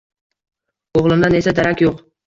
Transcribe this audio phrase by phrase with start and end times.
[1.03, 1.99] O`g`limdan esa darak yo`q